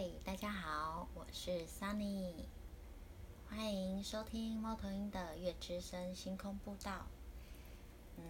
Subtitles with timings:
[0.00, 2.32] 嗨，大家好，我是 Sunny，
[3.50, 7.04] 欢迎收听猫头鹰的月之声星空步道。
[8.16, 8.24] 嗯，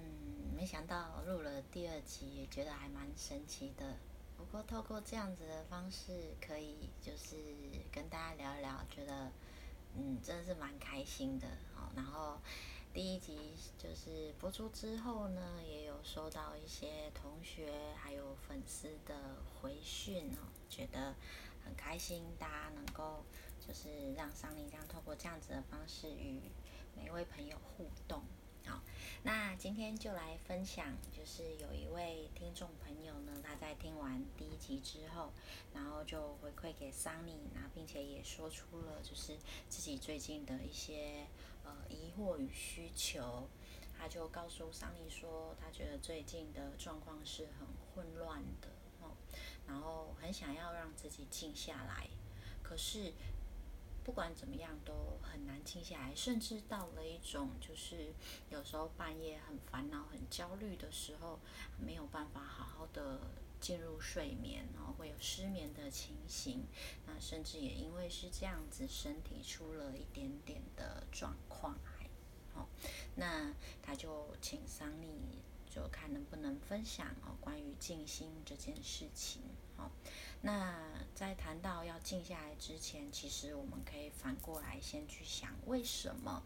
[0.56, 3.94] 没想到录了第二集，也觉得还蛮神奇的。
[4.36, 7.36] 不过透过这样子的方式，可以就是
[7.92, 9.30] 跟大家聊一聊，觉得
[9.96, 11.46] 嗯真的是蛮开心的
[11.76, 11.86] 哦。
[11.94, 12.40] 然后
[12.92, 19.14] 第一集就是播出之后呢，也有收到一些同学还有粉丝的
[19.62, 21.14] 回讯哦，觉得
[21.64, 23.24] 很开心，大家能够
[23.66, 26.40] 就是让桑尼这样透过这样子的方式与
[26.96, 28.22] 每一位朋友互动。
[28.66, 28.82] 好，
[29.22, 35.32] 那今天就来分享，就是有一位听众朋友呢，他在听完第一集之后，
[35.74, 39.36] 然后就回馈给桑尼，然后并且也说出了就是
[39.68, 41.26] 自己最近的一些
[41.64, 43.48] 呃疑惑与需求，
[43.98, 48.68] 他就告诉桑尼说，他觉得最近的状况是很混乱的，
[49.70, 52.08] 然后很想要让自己静下来，
[52.62, 53.12] 可是。
[54.02, 58.12] 不管怎么样都很难静下来，甚至到了一种就是
[58.48, 61.38] 有时候半夜很烦恼、很焦虑的时候，
[61.78, 63.20] 没有办法好好的
[63.60, 66.64] 进入睡眠，然后会有失眠的情形。
[67.06, 71.78] 那甚至也因为是这样子，身体出了一点点的状况，
[72.54, 72.66] 好，
[73.16, 75.42] 那他就请桑尼。
[75.70, 79.40] 就看能不能分享哦，关于静心这件事情。
[79.76, 79.90] 好，
[80.42, 80.76] 那
[81.14, 86.42] 在谈到要静下来之前，其实我们可以反过来先去想，为什么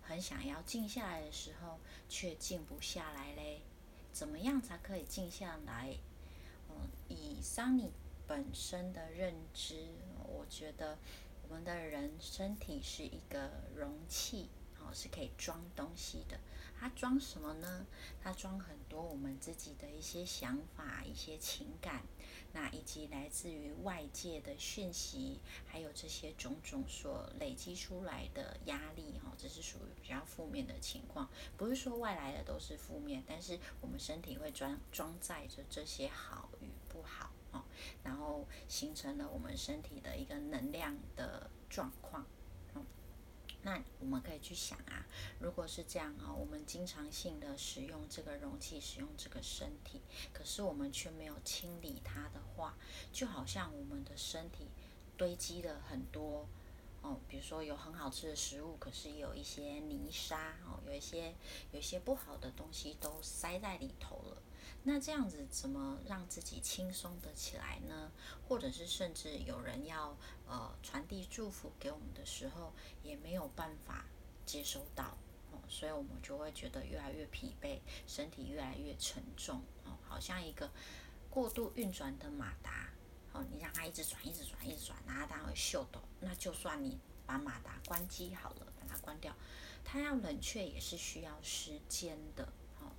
[0.00, 3.60] 很想要静下来的时候却静不下来嘞？
[4.12, 5.96] 怎么样才可以静下来？
[6.70, 7.90] 嗯，以桑尼
[8.26, 9.88] 本身的认知，
[10.24, 10.96] 我觉得
[11.48, 14.48] 我们的人身体是一个容器。
[14.92, 16.38] 是可以装东西的。
[16.80, 17.86] 它装什么呢？
[18.22, 22.04] 它装很多我们自己的一些想法、一些情感，
[22.52, 29.18] 那以及来自于外界的讯息，还有这些种种所累积出来的压力。
[29.24, 31.28] 哈，这是属于比较负面的情况。
[31.56, 37.32] 不是说外来的都是负面，但是我们身体会装装载着这些好与不好。
[37.50, 37.64] 哦，
[38.04, 42.24] 然后形成了我们身体的一个能量的状况。
[43.62, 45.04] 那我们可以去想啊，
[45.40, 50.00] 如果是这样啊，我们经常性的使用这个容器，使用这个身体，
[50.32, 52.76] 可是我们却没有清理它的话，
[53.12, 54.68] 就好像我们的身体
[55.16, 56.48] 堆积了很多
[57.02, 61.34] 哦，比如说有很好吃的食物，可是有一些泥沙哦，有一些
[61.72, 64.42] 有一些不好的东西都塞在里头了。
[64.84, 68.10] 那这样子怎么让自己轻松的起来呢？
[68.48, 74.06] 或者是甚至有人要呃传递祝福给我们的时候，也没有办法
[74.46, 75.16] 接收到
[75.52, 80.70] 哦，所以我们就会觉得越来越疲惫，身体越来越沉重哦，好像一个
[81.28, 82.88] 过度运转的马达
[83.32, 86.00] 哦，你让它一直转，一直转，一直转，然后它会秀抖。
[86.20, 89.34] 那就算你把马达关机好了，把它关掉，
[89.84, 92.48] 它要冷却也是需要时间的。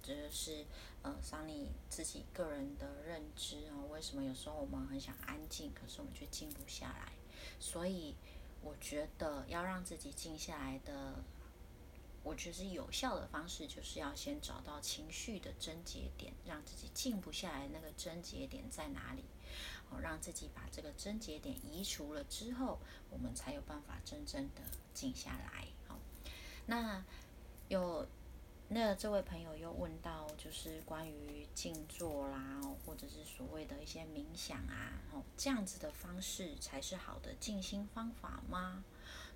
[0.01, 0.65] 这就是
[1.01, 3.87] 呃，桑尼自己个人的认知哦。
[3.91, 7.11] 为什么有时候我们很想安静，可是我们却静不下来？
[7.59, 8.15] 所以
[8.61, 11.23] 我觉得要让自己静下来的，
[12.23, 17.67] 我觉得有效的方式就是要先找到情绪的症结点，让自己静不下来。
[17.71, 19.23] 那个症结点在哪里？
[19.89, 22.79] 哦，让自己把这个症结点移除了之后，
[23.09, 24.61] 我们才有办法真正的
[24.93, 25.67] 静下来。
[25.87, 25.97] 好，
[26.65, 27.03] 那
[27.67, 28.07] 有。
[28.71, 38.83] 那这位朋友又问到，就是关于静坐啦，或者是所谓的一些冥想啊，哦，这样子的方式才是好的静心方法吗？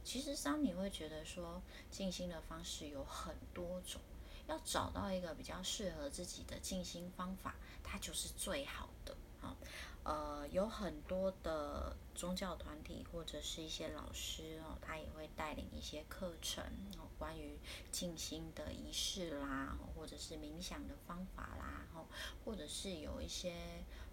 [0.03, 3.99] 其实桑尼会觉得说，静心的方式有很多种，
[4.47, 9.15] 要找到一个比较适合自己的静心方法，它就是最好的。
[9.41, 9.57] 啊，
[10.03, 17.57] 呃，有很多的宗教团体或者是一些老师哦，他也会带领一些课程然后，关于
[17.91, 22.05] 静心的仪式啦，或者是冥想的方法啦，然后，
[22.43, 23.53] 或者是有一些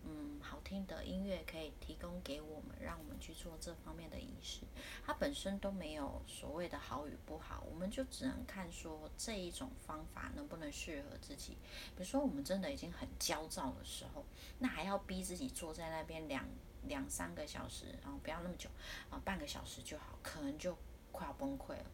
[0.02, 4.62] 嗯好听的音乐可以提供给我们，让我们去做这方面的仪式。
[5.06, 11.56] 它本身都没有所谓的好与不好，我们就只能看说这一种方法能不能适合自己。
[11.97, 14.24] 比如说，我们真的已经很焦躁的时候，
[14.58, 15.20] 那还要逼。
[15.30, 16.44] 自己坐在那边两
[16.88, 18.68] 两三个小时，然后不要那么久
[19.10, 20.76] 啊，半个小时就好，可能就
[21.12, 21.84] 快要崩溃了，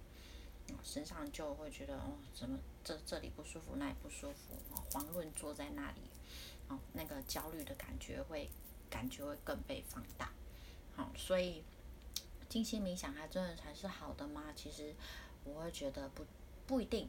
[0.83, 6.01] 身上就会觉得哦，怎么这这里不舒服，那里不舒服，哦，遑论坐在那里，
[6.69, 8.51] 哦，那个焦虑的感觉会
[8.91, 10.33] 感觉会更被放大，
[10.95, 11.63] 好，所以
[12.49, 14.53] 静心冥想它真的才是好的吗？
[14.55, 14.95] 其实
[15.45, 16.25] 我会觉得不
[16.67, 17.09] 不一定。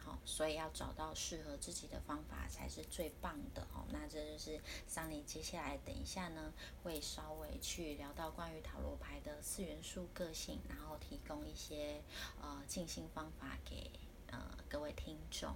[0.00, 3.84] 好，所以要找到适合自己的方法才是最棒的哦。
[3.92, 12.00] 那这就是桑尼接下来等一下呢，会稍微去聊到关于塔罗牌的四元素个性，然后提供一些
[12.40, 13.90] 呃静心方法给
[14.30, 15.54] 呃各位听众。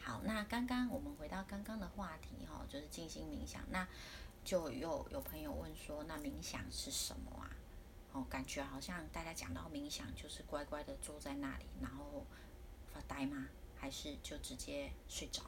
[0.00, 3.62] 好，那刚刚我们回到刚刚的话题哈，就是静心冥想。
[3.70, 3.86] 那
[4.44, 7.50] 就又有朋友问说，那冥想是什么啊？
[8.12, 12.24] 哦，感觉好像大家讲到冥想，就是乖乖的坐在那里，然后。
[12.90, 13.46] 发呆吗？
[13.76, 15.42] 还是就直接睡着？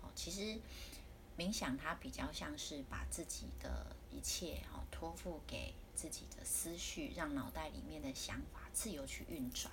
[0.00, 0.60] 哦，其实
[1.36, 9.72] 冥想它比较像是把自己的一切哦托付给自己的思绪，让脑袋里面的想法自由去运转。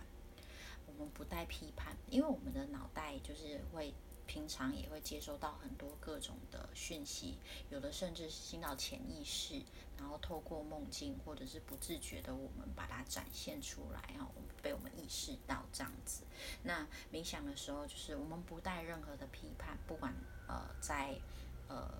[1.00, 3.92] 我们不带批判，因为我们的脑袋就是会。
[4.30, 7.40] 平常也会接收到很多各种的讯息，
[7.72, 9.60] 有的甚至是进到潜意识，
[9.98, 14.31] 然后透过梦境或者是不自觉的，我们把它展现出来，然后
[14.62, 16.25] 被我们意识到这样子。
[16.62, 20.13] 那冥想的时候，就是我们不带任何的批判，不管
[20.48, 21.19] 呃在
[21.68, 21.92] 呃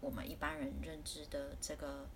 [0.00, 2.08] 我们一般人认知的这个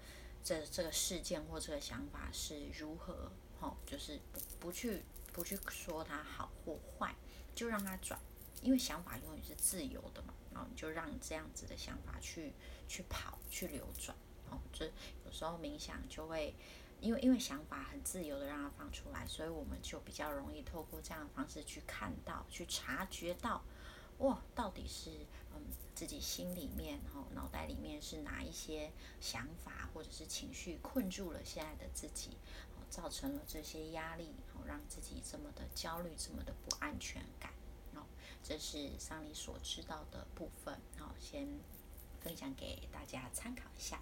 [0.42, 3.30] 这这个事件或这个想法是如何，
[3.60, 5.04] 好，就是不不去
[5.36, 7.14] 不去说它好或坏，
[7.54, 8.18] 就让它转。
[8.62, 12.54] 因为想法永远是自由的嘛，然后你就让这样子的想法去
[12.88, 14.16] 去跑去流转，
[14.50, 14.86] 哦，这
[15.26, 16.54] 有时候冥想就会，
[17.02, 23.62] 因为因为想法很自由的让它放出来，所以我们就比较容易透过这样的方式去看到、去察觉到，
[24.18, 25.10] 哇，到底是
[25.54, 25.60] 嗯
[25.94, 28.90] 自己心里面、哦脑袋里面是哪一些
[29.20, 32.30] 想法或者是情绪困住了现在的自己，
[32.90, 37.52] 造成了这些压力，哦，让自己这么的焦虑、这么的不安全感。
[37.94, 38.02] 哦
[38.42, 41.48] 这是桑尼所知道的部分，好，先
[42.20, 44.00] 分享给大家参考一下。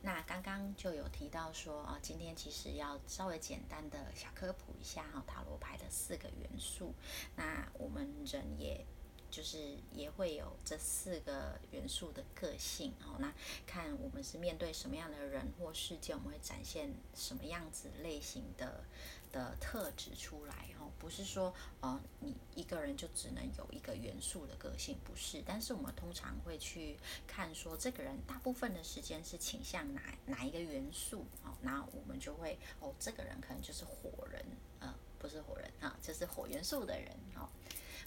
[0.00, 6.94] 那刚刚就有提到说，啊，今天其实要稍微简单的小科普一下哈，塔罗牌的四个元素。
[7.36, 8.84] 那我们人也。
[9.32, 13.32] 就是也会有这四个元素的个性哦，那
[13.66, 18.84] 看我们是面对什么样的人或事件，我们会展现什么样子类型的
[19.32, 34.44] 的特质出来哦，不是说呃你一个人就只能有一个元素的个性，不是，但是我们通常会去看说这个人大部分的时间是倾向哪哪一个元素哦，那我们就会哦这个人可能就是火人，
[34.80, 37.48] 呃不是火人啊，就是火元素的人哦。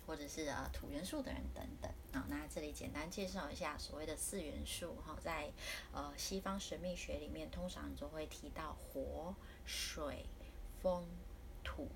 [0.06, 5.52] 或者是呃土元素的人等等啊，那这里简单介绍一下所谓的四元素哈，在
[5.92, 10.26] 呃西方神秘学里面，通常就会提到火、水、
[10.82, 11.08] 风、
[11.64, 11.88] 土。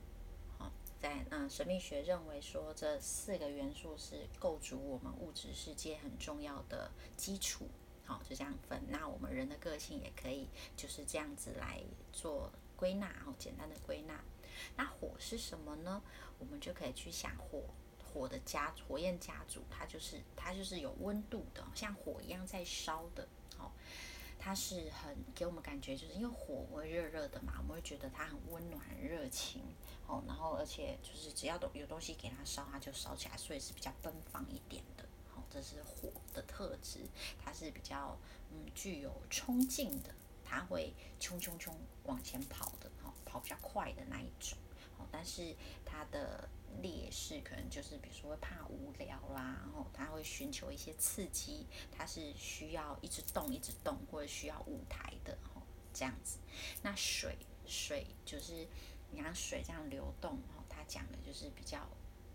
[0.58, 7.68] 好，在嗯神秘学认为说这四个元素是构筑我们物质世界很重要的基础。
[8.06, 8.82] 好，就这样分。
[8.90, 11.80] 那我们人的个性也可以就是这样子来
[12.12, 14.20] 做归纳，然后简单的归纳。
[14.76, 16.02] 那火是什么呢？
[16.40, 17.62] 我们就可以去想火。
[18.20, 23.26] 火的家火焰家族，它就是它就是有温度的，像火一样在烧的，
[23.58, 23.72] 哦，
[24.38, 29.64] 它是很给我们感觉，就是因为火会热热的嘛，我们会觉得它很温暖、热情，
[30.06, 37.00] 哦，然后而且就是只要有东西给它烧，它就烧起来，所以是比较奔放一点的，好，这是火的特质，
[37.42, 38.18] 它是比较
[38.52, 40.14] 嗯具有冲劲的，
[40.44, 41.74] 它会冲冲冲
[42.04, 44.58] 往前跑的，好，跑比较快的那一种，
[44.98, 45.56] 好，但是
[45.86, 46.50] 它的。
[46.82, 55.62] 劣势可能就是，比如说会怕无聊啦，然后他会寻求一些刺激，他是需要一直动一直动，或者需要舞台的，吼
[55.94, 56.38] 这样子。
[56.82, 58.68] 那水水就是
[59.12, 61.88] 你看水这样流动，吼，它讲的就是比较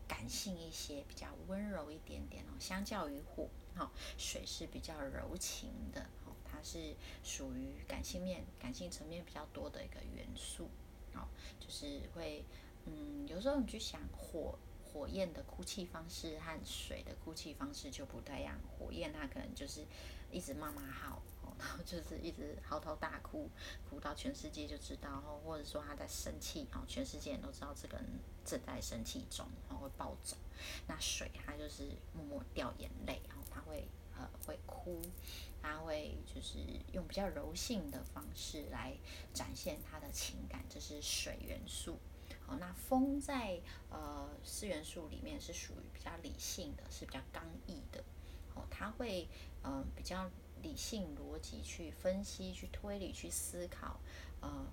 [0.06, 2.52] 感性一些，比较温柔一点点哦。
[2.60, 10.68] 相较于火，吼水是比较柔情的，吼它是属于感性面、感性层面比较多的一个元素，
[11.14, 12.44] 哦，就是会。
[12.86, 18.58] 嗯，有时候你去想火火焰的哭泣方式和水的哭泣方式就不太一样。
[18.78, 19.84] 火焰它可能就是
[20.30, 21.22] 一直骂骂号，
[21.58, 23.48] 然后就是一直嚎啕大哭，
[23.88, 28.06] 哭到全世界就知道，或者说他在生气，然后，全世界人都知道这个人
[28.44, 30.36] 正在生气中，然后会暴走。
[30.86, 35.00] 那水它就是默默掉眼泪，然后它会呃会哭，
[35.62, 36.58] 它会就是
[36.92, 38.96] 用比较柔性的方式来
[39.32, 41.98] 展现它的情感，这是水元素。
[42.46, 48.04] 好，那风在呃四元素里面是属于比较理性的，是比较刚毅的。
[48.54, 49.28] 哦，它会
[49.62, 50.30] 呃比较
[50.62, 53.98] 理性逻辑去分析、去推理、去思考
[54.40, 54.66] 呃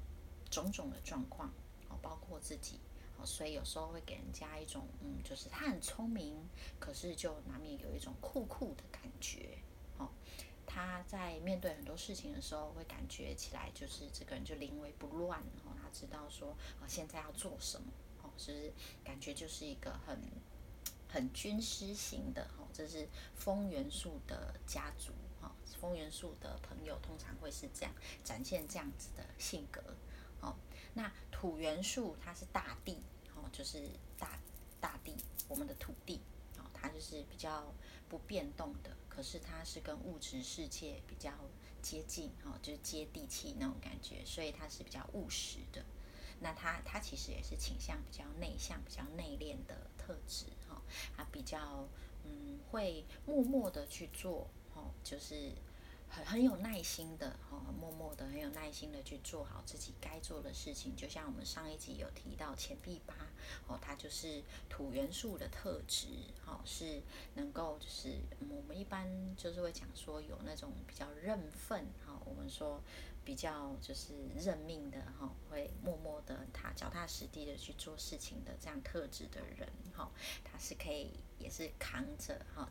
[0.50, 1.50] 种种的状况，
[1.90, 2.80] 哦，包括自己。
[3.18, 6.36] 哦，所以有时候会给人家一种嗯，就是他很聪明，
[6.80, 9.58] 可是就难免有一种酷酷的感觉。
[9.98, 10.10] 哦，
[10.66, 15.40] 他在面对很多事情的时候，会感觉起来就是这个人就临危不乱。
[15.66, 17.92] 哦，知道说啊，现在要做什么
[18.24, 18.72] 哦，就是
[19.04, 20.18] 感觉就是一个很
[21.08, 27.94] 很军师型的哦，这是风元素的家族哈，风元素的朋友通常会是这样
[28.24, 29.82] 展现这样子的性格
[30.40, 30.56] 哦。
[30.94, 33.02] 那土元素它是大地
[33.36, 34.40] 哦，就是大
[34.80, 35.16] 大地，
[35.48, 36.22] 我们的土地
[36.58, 37.74] 哦，它就是比较
[38.10, 41.32] 不变动的，可是它是跟物质世界比较
[41.82, 45.84] 接近哈，就是接地气那种感觉，所以他是比较务实的。
[46.40, 50.82] 那他他其实也是倾向比较内向、比较内敛的特质哈，
[51.16, 51.88] 他比较
[52.26, 55.52] 嗯会默默的去做哈，就是
[56.10, 60.96] 很很有耐心的哈，默默的很有耐心的去做好自己该做的事情。
[60.96, 63.14] 就像我们上一集有提到钱币八
[63.68, 66.08] 哦，它就是土元素的特质
[66.46, 67.02] 哈，是
[67.36, 68.20] 能够就是
[68.50, 72.82] 我们一般就是会讲说有那种比较认份哈，我们说。
[73.24, 80.10] 比较就是认命的哈，会默默的踏脚踏实地的去做事情的这样特质的人哈，
[80.44, 82.68] 他是可以也是扛着哈，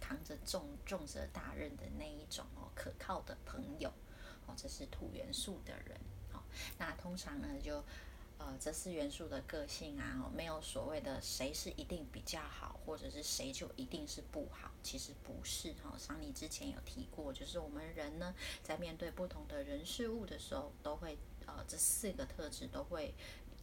[0.00, 3.88] 扛着重重责大任的那一种哦，可靠的朋友
[4.46, 5.96] 哦，这是土元素的人
[6.32, 6.42] 哦，
[6.76, 7.80] 那通常呢就。
[8.36, 15.94] 呃，这四元素的个性啊，没有所谓的谁是一定比较好，或者是谁就一定是不好，其实不是哈。
[15.96, 23.14] 像你之前有提过，就是我们人呢，在面对不同的人事物的时候，都会呃这四个特质都会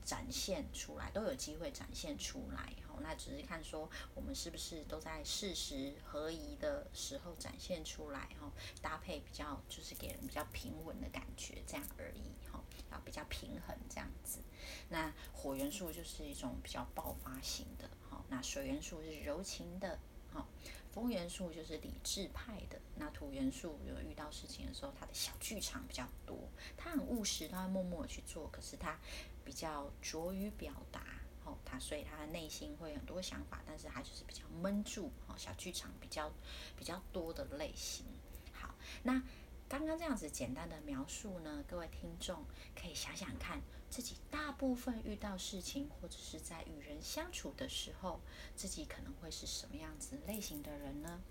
[0.04, 2.98] 展现出来，都有机会展现出来哈。
[3.04, 8.52] 那只是看说我们是不是都在事实合宜的时候展现出来哈，
[8.82, 12.32] 搭配比较就是给人比较平稳的感觉这样而已
[12.92, 14.40] 哈，要比较平衡这样子。
[14.90, 19.98] 那火元素就是一种比较爆发型的，好，那水元素是柔情的，
[20.32, 20.48] 好，
[20.92, 26.38] 风元素就是理智派的，那土元素有遇到事情的时候，他的小剧场比较多，
[26.78, 29.00] 他很务实，他会默默去做，可是他
[29.44, 31.02] 比较拙于表达，
[31.44, 36.32] 好，他所以他的内心会很多想法，但是他就是比较闷住，好，小剧场比较
[36.78, 38.06] 比较多的类型，
[38.54, 39.24] 好，那。
[39.72, 42.44] 刚刚这样子简单的描述呢，各位听众
[42.76, 48.20] 可以想想看，自己大部分遇到事情或者是在与人相处的时候，
[48.54, 51.22] 自己可能会是什么样子类型的人呢？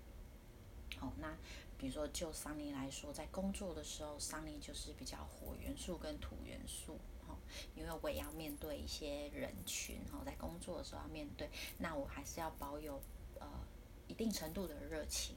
[0.97, 1.37] 好，那
[1.77, 7.37] 比如说就桑尼来说，在工作的时候，桑尼就是比较火元素跟土元素，哈，
[7.75, 12.99] 因为我也要面对一些人群，哈，在工作的时候要面对，那我还是要保有
[13.39, 13.47] 呃
[14.07, 15.35] 一定程度的热情。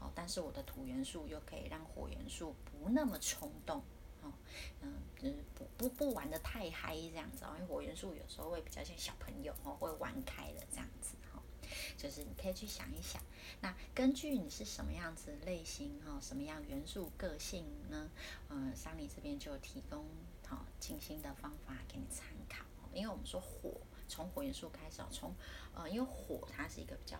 [0.00, 3.82] 好，但是我的土元素又可以让火元素不那么冲动，
[4.22, 4.32] 哦，
[4.80, 11.42] 嗯，就是不不不玩的太嗨这样子，因为火元素有时候会比较像小朋友，哦，会玩开了这样子，哈，
[11.98, 13.22] 就是你可以去想一想，
[13.60, 18.10] 那根据你是什么样子类型，哈，什么样元素个性呢？
[18.48, 20.06] 嗯，桑尼这边就提供
[20.46, 22.64] 好静心的方法给你参考，
[22.94, 23.74] 因为我们说火
[24.08, 25.34] 从火元素开始，从
[25.74, 27.18] 呃，因为火它是一个比较。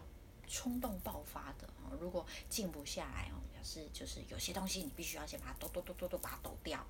[0.50, 6.84] 冲动爆发的哦，如果静不下来哦，表示就是有些东西你必须要先把它抖抖抖抖抖把它抖掉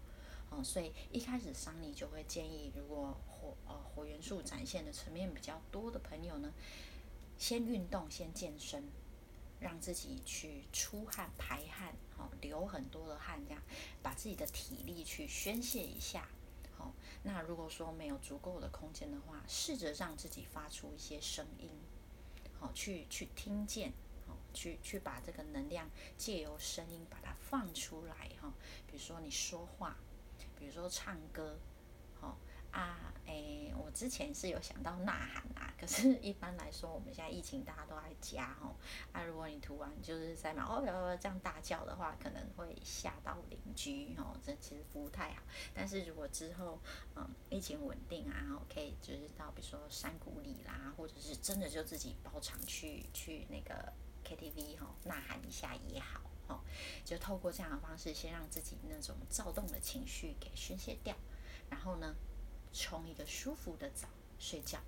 [0.48, 0.64] 哦。
[0.64, 6.50] 所以一开始桑尼就会建议，如果火呃火元素展现的层面比较多的朋友呢，
[7.36, 8.82] 先运动，先健身，
[9.60, 13.62] 让自己去出汗排汗，哦，流很多的汗，这样
[14.02, 16.26] 把自己的体力去宣泄一下。
[16.78, 21.68] 好，那如果说没有足够的空间的话，试着让自己发出一些声音。
[22.60, 23.92] 哦，去去听见，
[24.28, 28.52] 哦，去去把这个能量借由声音把它放出来，哈，
[28.86, 29.96] 比如说你说话，
[30.58, 31.58] 比如说唱歌，
[32.72, 38.76] 啊，诶，我之前是有想到呐喊啊，可是一般来说，我们现在疫情大家都在家哦。
[39.12, 45.42] 啊，如果你突然就是在嘛哦哟这样大叫的话，可能会吓到邻居哦，这其实不太好。
[45.74, 46.78] 但是如果之后
[47.16, 53.92] 嗯疫情稳定啊，然后可以就是到比如说山谷里啦，或者是真的就自己包场去去那个
[54.24, 56.60] KTV 哈呐喊一下也好哦，
[57.04, 61.16] 就透过这样的方式，先让自己那种躁动的情绪给宣泄掉，
[61.68, 62.14] 然后呢。
[62.72, 64.08] 冲一个舒服的澡
[64.38, 64.78] 睡觉。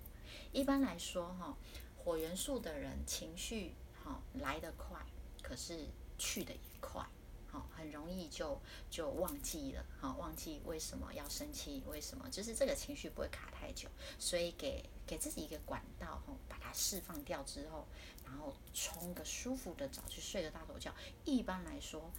[0.53, 1.57] 一般来说，哈，
[1.97, 3.75] 火元素的人情绪
[4.05, 4.99] 哈来得快，
[5.43, 5.87] 可是
[6.19, 7.07] 去的也快，
[7.51, 8.61] 好，很容易就
[8.91, 17.87] 就忘记了，好，忘记为什么要生气，为什么就是这个情绪不会卡太久，所以给给自己一个管道，哈，把它释放掉之后，
[18.25, 20.95] 然后冲个舒服的澡去睡个大头觉。
[21.25, 22.11] 一般来说，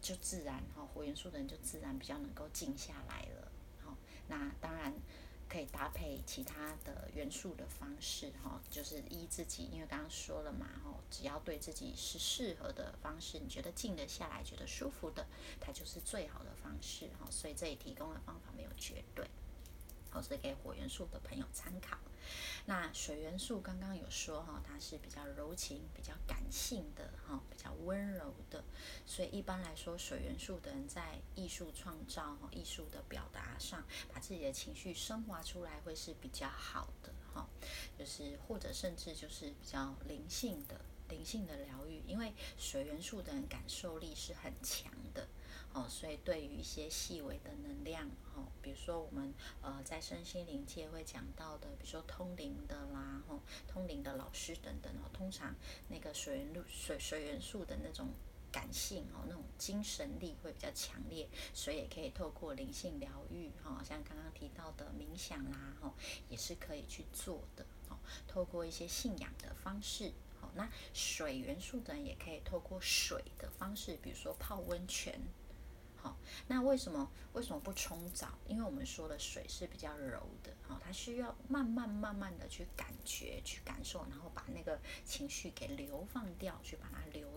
[0.00, 3.41] 就自然哈，火元素的人就自然比较能够静下来了。
[4.32, 4.90] 那当然
[5.46, 15.26] 可以搭配其他的元素的方式，哈，就是依自己，因为刚刚说了嘛，哈，只要对自己是适合的方式，你觉得静得下来，觉得舒服的，
[15.60, 17.30] 它就是最好的方式，哈。
[17.30, 19.28] 所以这里提供的方法没有绝对，
[20.14, 21.98] 我是给火元素的朋友参考。
[22.66, 28.62] 那水元素刚刚有说哈，它是比较柔情、比较感性的哈，比较温柔的，
[29.04, 37.48] 所以一般来说，水元素的人在艺术创造、哈艺术的表达上，把自己的情绪升华出来，会是比较好的哈。
[37.98, 45.26] 就是或者甚至就是比较灵性的、灵性的疗愈，因为水元素的人感受力是很强的。
[45.74, 55.54] 哦，所以对于一些细微的能量，哦，比如说我们呃在身心灵界会讲到的，比如说通灵的啦，吼，通灵的老师等等哦，通常
[55.88, 58.08] 那个水元素水水元素的那种
[58.52, 65.94] 感性哦，那种精神力会比较强烈，所以也可以透过灵性疗愈，哈，像刚刚提到的冥想啦，吼，
[66.28, 67.96] 也是可以去做的，哦，
[68.28, 75.18] 透过一些信仰的方式，好，那水元素的也可以透过水的方式，比如说泡温泉。
[76.02, 76.16] 好，
[76.48, 78.26] 那为什么为什么不冲澡？
[78.48, 87.31] 因为我们说的水是比较柔的，好，它需要慢慢慢慢的去感觉、去感受，然后把那个情绪给流放掉，去把它流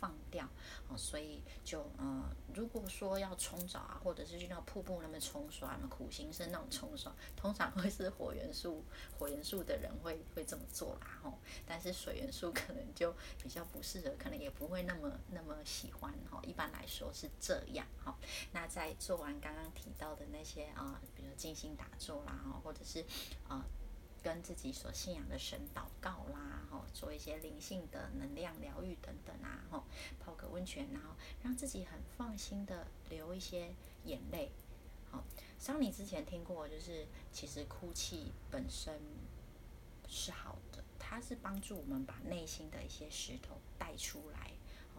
[0.00, 0.46] 放掉，
[0.88, 2.24] 哦，所以就呃，
[2.54, 8.84] 如果说要冲澡啊，或者是去那瀑布那边冲刷，那苦行僧那种冲刷，通常会是火元素
[9.18, 17.86] 火元素的人会会这么做啦，吼，但是水元素可能就比较不适合，可能也不会那么那么喜欢，哈，一般来说是这样。
[18.02, 18.18] 好，
[18.52, 23.04] 那在做完刚刚提到的那些啊，比如静心打坐啦，哈，或者是
[23.48, 23.64] 啊，
[24.26, 29.84] 跟自己所信仰的神祷告啦，哈，做一些灵性的能量疗愈等等啊，哈，
[30.18, 31.10] 泡个温泉，然后
[31.44, 33.72] 让自己很放心的流一些
[34.04, 34.50] 眼泪。
[35.12, 35.22] 好，
[35.60, 39.00] 桑尼之前听过，就是其实哭泣本身
[40.08, 44.50] 是好的，它是帮助我们把内心的一些石头带出来。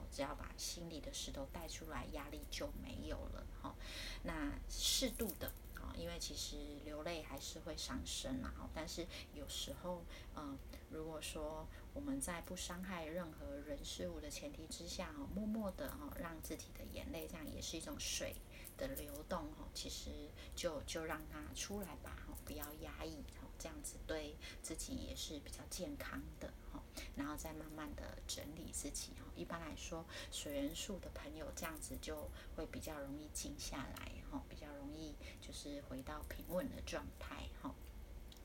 [0.09, 3.75] 只要把心里的石头带出来，压力就没有了哈。
[4.23, 5.51] 那适度的，
[5.97, 8.69] 因为其实流泪还是会伤身啊。
[8.73, 10.03] 但是有时候，
[10.35, 10.57] 嗯，
[10.91, 18.35] 如果说我们在不伤害任何人事物的前提之下，哦，默默的哦，让自己的眼泪这样也是一种水
[18.77, 19.67] 的流动哦。
[19.73, 20.09] 其实
[20.55, 26.81] 就就让它出来吧，哦，不要压抑，哦，这样子对自己也是比较健康的哦。
[27.15, 29.25] 然后再慢慢的整理自己哦。
[29.35, 37.73] 一般来说，水元素的朋友这样子就会比较容易静下来哈，比较容易就是回到平稳的状态哈。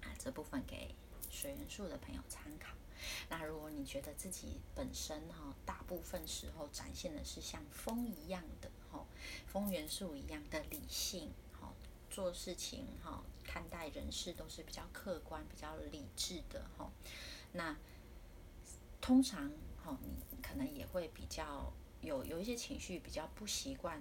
[0.02, 0.94] 啊，这部分给
[1.30, 2.74] 水元素的朋友参考。
[3.28, 9.04] 那如果你觉得自己本身哈，大部分时候展现的是像风一样的哈，
[9.46, 11.72] 风元素一样的理性哈，
[12.10, 16.90] 做事情哈，看待人事都是比较客观、比较理智的哈，
[17.52, 17.76] 那。
[19.04, 19.50] 通常，
[19.84, 19.98] 哈，
[20.30, 24.00] 你可能也会比较有有一些情绪，比较不习惯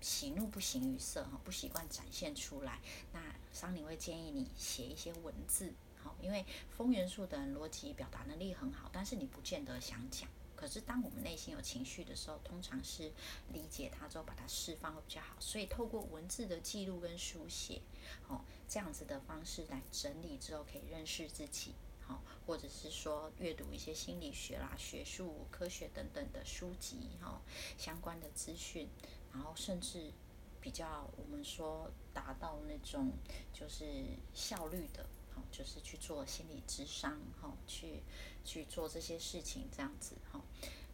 [0.00, 2.80] 喜怒不形于色，哈，不习惯展现出来。
[3.12, 3.20] 那
[3.52, 10.28] 桑尼会建议你写一些文字，好，因为风元素的逻辑表达能力很好，但是你不见得想讲。
[10.56, 13.12] 可是当我们内心有情绪的时候，通常是
[13.52, 15.34] 理解它之后把它释放会比较好。
[15.38, 17.80] 所以透过文字的记录跟书写，
[18.22, 21.74] 好，这样子的方式来整理之后，可以认识自己。
[22.44, 27.40] 或者是说阅读一些心理学啦、学术、科学等等的书籍哈，
[27.78, 28.88] 相关的资讯，
[29.32, 30.12] 然后甚至
[30.60, 33.12] 比较我们说达到那种
[33.52, 33.84] 就是
[34.34, 38.02] 效率的，好，就是去做心理智商哈，去
[38.44, 40.40] 去做这些事情这样子哈，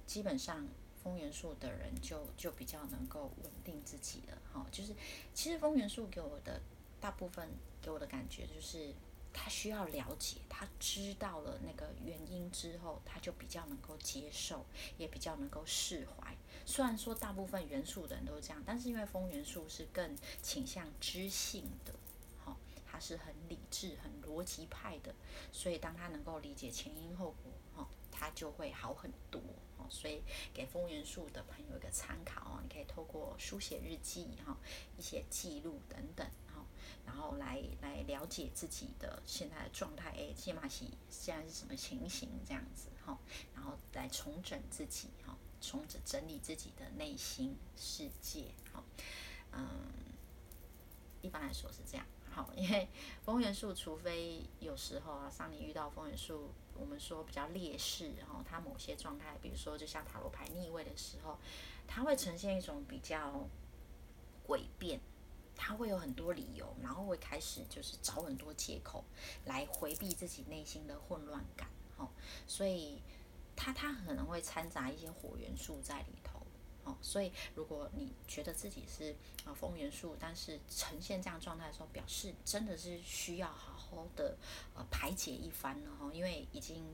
[0.07, 0.67] 基本上
[1.03, 4.95] 风元素的人就就比较能够稳定自己了哈，就是
[5.35, 6.61] 其实风元素给我的
[7.01, 7.49] 大部分
[7.81, 8.95] 给我的感觉就是。
[9.39, 14.65] 他需要了解，他知道了那个原因之后，他就比较能够接受，
[14.97, 16.35] 也比较能够释怀。
[16.65, 21.95] 虽然说大部分元素的人都这样，但是因为风元素是更倾向知性的，
[22.43, 22.57] 好，
[22.91, 25.15] 他是很理智、很逻辑派的，
[25.53, 29.41] 所以当他能够理解前因后果，哈，他就会好很多。
[29.77, 30.23] 哦，所以
[30.55, 34.57] 给风元素的朋友一个参考哦，你可以透过书写日记，哈，
[34.97, 36.27] 一些记录等等。
[37.05, 43.19] 然后来来了解自己的现在的状态，哎，起码是现在是什么情形这样子哈，
[43.55, 48.83] 然后来重整自己哈，重整整理自己的内心世界哈，
[49.53, 49.69] 嗯，
[51.23, 52.89] 一般来说是这样好，因为
[53.25, 61.39] 风元素，除非有时候啊，当你遇到风元素，我们说比较劣势，然后它某些状态，比如说就像塔罗牌逆位的时候，
[61.87, 63.49] 它会呈现一种比较
[64.47, 65.01] 诡辩。
[65.57, 69.05] 他会有很多理由，然后会开始就是找很多借口
[69.47, 72.11] 来回避自己内心的混乱感，吼，
[72.47, 73.03] 所以
[73.57, 76.41] 他他可能会掺杂一些火元素在里头，
[76.85, 84.37] 哦，所以如果你觉得自己是啊风元素，但是呈现这样状态的时候，表示真的是需要好好的
[84.75, 86.85] 呃排解一番了哈，因为已经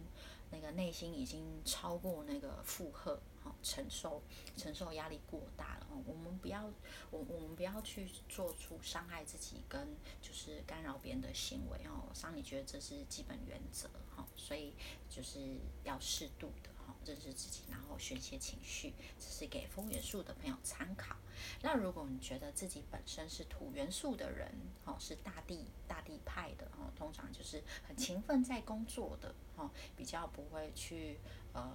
[0.50, 4.22] 那个内心已经超过那个负荷，好承受
[4.56, 6.02] 承受压力过大了哦。
[6.06, 6.64] 我们不要
[7.10, 12.08] 我我们不要去做出伤害自己跟就是干扰别人的行为哦。
[12.14, 14.74] 桑尼觉得这是基本原则哈，所以
[15.08, 16.70] 就是要适度的。
[16.84, 21.16] 哈认识自己，然后宣泄情绪，这是给风元素的朋友参考。
[21.60, 24.52] 那如果你觉得自己本身是土元素的人，
[24.84, 31.20] 哦，是大地大地派的，哦，通常就是很勤奋在工作的，哦，比较不会去
[31.52, 31.72] 呃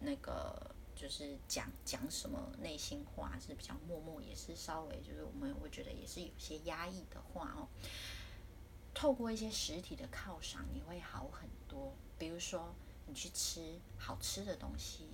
[0.00, 7.68] 那个就是讲讲什么内心话，是比较默默，也是稍微就是我们会觉得也是有些压抑的话哦。
[8.94, 11.94] 透过一些实体的犒赏，你会好很多。
[12.18, 12.74] 比如说。
[13.08, 15.08] 你去吃好吃的东西，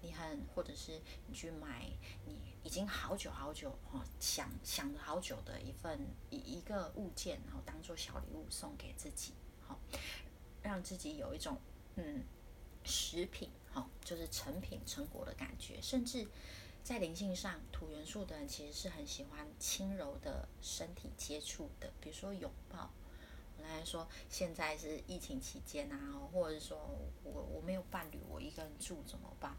[0.00, 1.86] 你很或者是你去买
[2.24, 9.78] 你已经好久好久哦想想了好久的一份一一个物件，然后当做小礼物送给自己，好
[10.62, 11.58] 让自己有一种
[11.96, 12.24] 嗯
[12.86, 16.26] 食品好就是成品成果的感觉，甚至
[16.82, 22.90] 在灵性上土元素的人其实是很喜欢轻柔的身体接触的，比如说拥抱。
[23.58, 25.98] 我来说，现在是疫情期间啊，
[26.32, 26.78] 或者是说
[27.24, 29.56] 我我没有伴侣，我一个人住怎么办？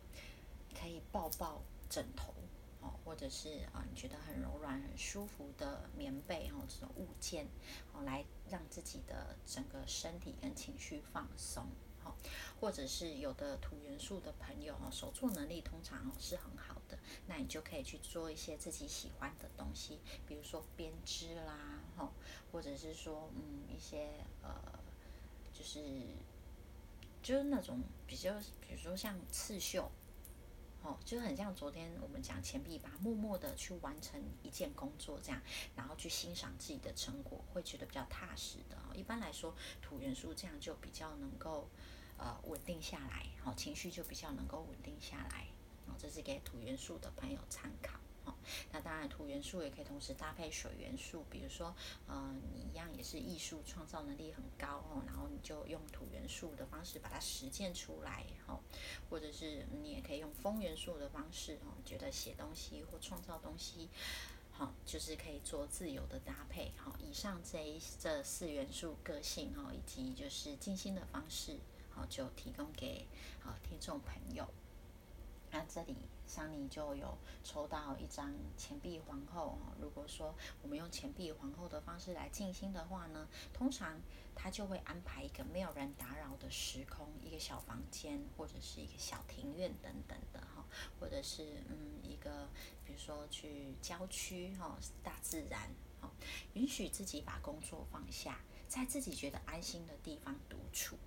[0.79, 2.33] 可以抱抱枕头
[2.79, 7.47] 哦，或者是啊，你觉得很柔软、很舒服的棉被哦，这种物件
[7.91, 11.67] 哦，来让自己的整个身体跟情绪放松。
[12.59, 22.11] 或者是有的土元素的朋友哦，手作能力通常哦是很好的，那你就可以去做一些自己喜欢的东西，比如说编织啦，哈，
[22.51, 24.09] 或者是说嗯一些
[24.41, 24.51] 呃，
[25.53, 25.79] 就是
[27.21, 29.91] 就是那种比较，比如说像刺绣，
[30.81, 35.41] 哦，就很像昨天我们讲钱币吧，默默的去完成一件工作这样，
[35.75, 38.77] 然后去欣赏自己的成果，会觉得比较踏实的。
[38.95, 41.69] 一般来说，土元素这样就比较能够。
[42.17, 45.47] 呃，稳定下来，好，情绪就比较能够稳定下来，
[45.85, 48.33] 哦，这是给土元素的朋友参考，哦，
[48.71, 51.75] 那当然土元素也可以同时搭配水元素，比如说，
[52.07, 58.59] 呃，你一样也是艺术创造能力很高哦，然后你就用土元素的方式把它实践出来，哦，
[59.09, 63.89] 或者是你也可以用风元素的方式，哦，觉得写东西或创造东西，
[64.51, 71.59] 好，就是可以做自由的搭配，好，以上这一这四元素个性，哈，以及就是静心的方式。
[72.05, 73.07] 就提供给
[73.39, 74.47] 好听众朋友。
[75.49, 83.97] 那这里桑尼就有抽到一张钱币皇后哦如果说我们用钱币皇后的方式来静心的话呢，通常
[84.35, 90.65] 他就会安排一个没有人打扰的时空，一个小房间或者是一个小庭院等等的哈，
[90.99, 92.49] 或者是嗯一个
[92.85, 96.11] 比如说去郊区哈，大自然哈，
[96.55, 100.97] 允许自己把工作放下，在自己觉得安心的地方独处。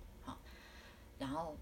[1.21, 1.55] 然后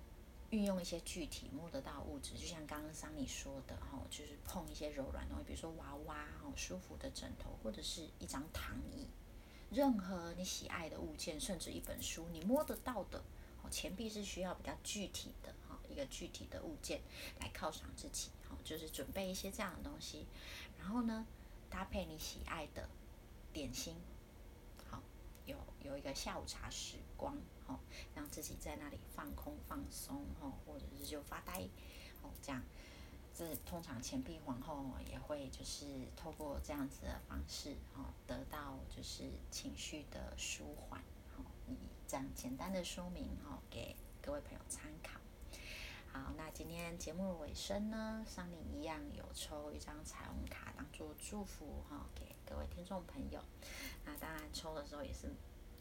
[0.52, 9.06] 运用一些具体摸得到物质，就像刚刚桑尼说的，哈，就是碰一些柔软东西，比如说娃娃，哈，舒服的枕头，或者是一张躺椅，
[9.69, 13.22] 任何你喜爱的物件，甚至一本书，你摸得到的，
[13.62, 17.02] 哦，钱币是需要比较具体的，哈，一个具体的物件
[17.41, 20.26] 来犒赏自己，哈，就是准备一些这样的东西，
[20.80, 21.28] 然后呢，
[21.69, 22.88] 搭配你喜爱的
[23.52, 23.95] 点心。
[25.49, 27.35] 有有一个下午茶时光，
[27.65, 27.79] 哦，
[28.13, 31.67] 让自己在那里放空放松，哦，或者是就发呆，
[32.21, 32.62] 哦，这样，
[33.33, 41.01] 这通常钱币皇后也会就是透过这样子的方式，哦，得到就是情绪的舒缓，
[41.35, 41.75] 哦，以
[42.07, 45.19] 这样简单的说明，哦，给各位朋友参考。
[46.12, 53.39] 好，那今天节目的尾声呢，上面一样有抽一张彩虹卡当做祝福，哈，给各位听众朋友。
[54.03, 55.29] 那当然抽的时候也是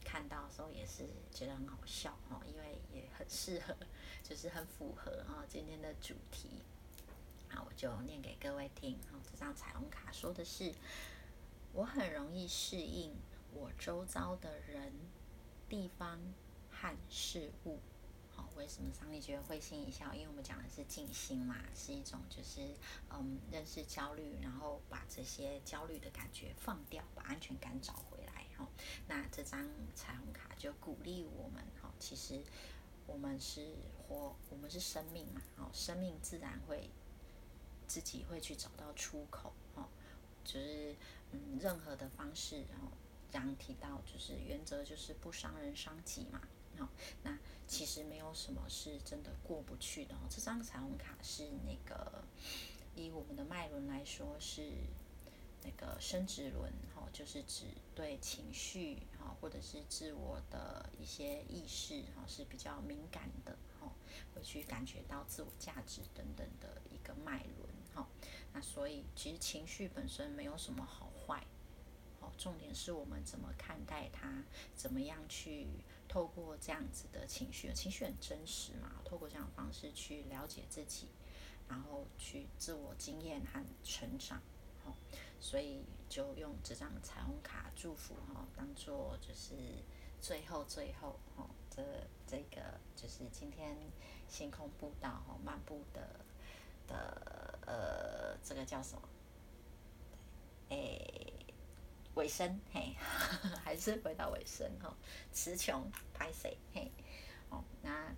[0.05, 3.75] 看到的时候也是觉得很好笑哈，因为也很适合，
[4.23, 6.61] 就是很符合哈今天的主题。
[7.49, 8.93] 好，我就念给各位听。
[9.11, 10.71] 哦，这张彩虹卡说的是：
[11.73, 13.15] 我很容易适应
[13.51, 14.93] 我周遭的人、
[15.67, 16.19] 地方
[16.69, 17.79] 和事物。
[18.55, 20.13] 为什么桑尼觉得会心一笑？
[20.13, 22.61] 因为我们讲的是静心嘛，是一种就是
[23.09, 28.45] 嗯认识焦虑，然后把这些焦虑的感觉放掉，把安全感找回来。
[28.57, 28.67] 哈，
[29.07, 31.63] 那这张彩虹卡就鼓励我们。
[31.81, 32.41] 哈，其实
[33.07, 33.75] 我们是
[34.07, 35.41] 活，我们是生命嘛。
[35.57, 36.89] 哦，生命自然会
[37.87, 39.53] 自己会去找到出口。
[39.75, 39.87] 哈，
[40.43, 40.95] 就是
[41.31, 42.65] 嗯任何的方式。
[42.69, 42.87] 然后
[43.31, 46.41] 刚提到就是原则就是不伤人伤己嘛。
[46.79, 46.87] 好，
[47.23, 47.37] 那
[47.67, 50.19] 其实没有什么是真的过不去的哦。
[50.29, 52.23] 这张彩虹卡是那个
[52.95, 54.71] 以我们的脉轮来说是
[55.61, 63.91] 那个生殖轮，哈，就是指对情绪，哈，或者是自我的一些意识，哈，是比较敏感的，哈，
[64.33, 68.07] 会去感觉到自我价值等等的一个脉轮，哈。
[68.53, 71.45] 那所以其实情绪本身没有什么好坏，
[72.21, 74.43] 哦，重点是我们怎么看待它，
[74.75, 75.67] 怎么样去
[76.09, 81.07] 透过这样子的情绪，情绪很真实嘛，透过这样方式去了解自己。
[81.69, 84.41] 然后去自我经验和成长，
[84.83, 84.91] 哦，
[85.39, 89.53] 所以就用这张彩虹卡祝福哈，当做就是
[90.19, 91.83] 最后最后哦，这
[92.25, 92.59] 这个
[92.95, 93.77] 就是今天
[94.27, 96.25] 星空步道哈漫步的
[96.87, 99.07] 的呃，这个叫什么？
[100.69, 101.38] 诶，
[102.19, 102.95] 尾声嘿，
[103.63, 104.93] 还是回到尾声哈，
[105.31, 106.91] 词穷拍谁嘿，
[107.49, 108.13] 哦那。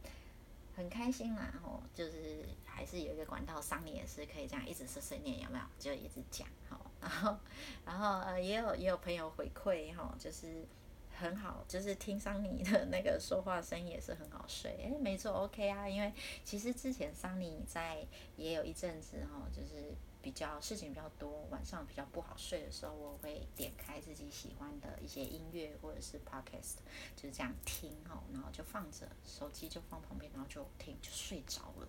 [0.73, 5.65] 很开心啦，吼，就是还是有一个管道，桑尼也是可以这样一直碎碎念，有没有？
[5.77, 7.37] 就一直讲，吼，然后，
[7.85, 10.65] 然后呃，也有也有朋友回馈，吼，就是
[11.13, 16.11] 很好，就是听桑尼的那个说话声音也是很好睡，诶，没错，OK 啊，因为
[16.45, 19.93] 其实之前桑尼在也有一阵子，吼，就是。
[20.21, 26.75] 比较事情比较多，晚上比较不好睡的时候，我会点开自己喜欢的一些音乐或者是 podcast，
[27.15, 31.87] 就是这样听哦，然后就放着手机就放旁边，然后就听就睡着了。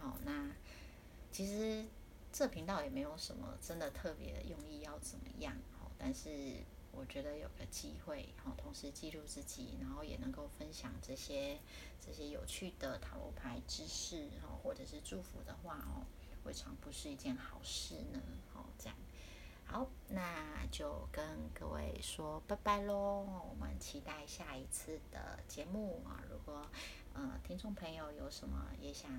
[0.00, 0.50] 哦，那
[1.30, 1.84] 其实
[2.32, 6.56] 这频道也没有什么真的特别的用意要怎么样哦，但是
[6.90, 11.58] 我觉得有个机会，然后同时记录自己，然后也能够分享这些
[12.00, 16.06] 这些有趣的塔罗牌知识哦，或者是祝福的话哦。
[16.44, 18.20] 未尝不是一件好事呢，
[18.52, 18.96] 好，这样，
[19.64, 21.24] 好，那就跟
[21.54, 23.26] 各位说拜拜喽。
[23.50, 26.22] 我们期待下一次的节目啊。
[26.30, 26.66] 如果
[27.14, 29.10] 呃听众朋友有什么也想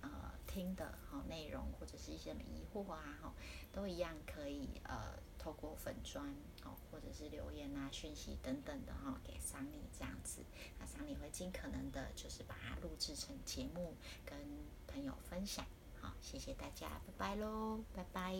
[0.00, 3.34] 呃听的哈内容，或者是一些疑惑啊哈，
[3.72, 6.24] 都一样可以呃透过粉砖
[6.64, 10.40] 哦，或者是留言啊、讯息等等的哈，给桑尼这样子，
[10.78, 14.38] 那桑尼会尽可能的就是把它录制成节目，跟
[14.86, 15.66] 朋友分享。
[16.04, 18.34] 好，谢谢大家，拜拜喽，拜拜。